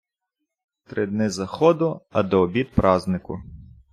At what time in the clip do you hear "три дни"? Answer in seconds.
0.89-1.29